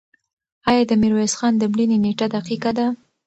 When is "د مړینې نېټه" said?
1.57-2.27